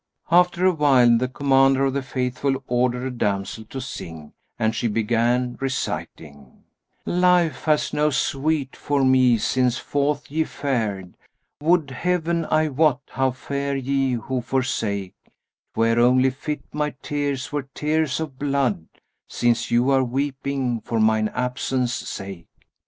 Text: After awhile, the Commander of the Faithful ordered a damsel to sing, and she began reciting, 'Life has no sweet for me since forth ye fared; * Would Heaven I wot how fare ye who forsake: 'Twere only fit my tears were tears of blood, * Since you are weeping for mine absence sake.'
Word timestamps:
After 0.31 0.65
awhile, 0.65 1.15
the 1.19 1.27
Commander 1.27 1.85
of 1.85 1.93
the 1.93 2.01
Faithful 2.01 2.63
ordered 2.65 3.03
a 3.05 3.11
damsel 3.11 3.65
to 3.65 3.79
sing, 3.79 4.33
and 4.57 4.73
she 4.73 4.87
began 4.87 5.57
reciting, 5.59 6.63
'Life 7.05 7.65
has 7.65 7.93
no 7.93 8.09
sweet 8.09 8.75
for 8.75 9.05
me 9.05 9.37
since 9.37 9.77
forth 9.77 10.31
ye 10.31 10.43
fared; 10.43 11.13
* 11.39 11.61
Would 11.61 11.91
Heaven 11.91 12.45
I 12.49 12.67
wot 12.69 13.01
how 13.09 13.29
fare 13.29 13.75
ye 13.75 14.13
who 14.13 14.41
forsake: 14.41 15.13
'Twere 15.75 15.99
only 15.99 16.31
fit 16.31 16.63
my 16.73 16.95
tears 17.03 17.51
were 17.51 17.69
tears 17.75 18.19
of 18.19 18.39
blood, 18.39 18.87
* 19.11 19.23
Since 19.27 19.69
you 19.69 19.91
are 19.91 20.03
weeping 20.03 20.81
for 20.83 20.99
mine 20.99 21.27
absence 21.27 21.93
sake.' 21.93 22.47